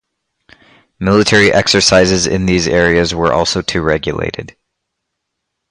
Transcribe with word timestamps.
Military 0.99 1.53
exercises 1.53 2.25
in 2.25 2.47
these 2.47 2.67
areas 2.67 3.13
were 3.13 3.31
also 3.31 3.61
to 3.61 3.83
regulated. 3.83 4.57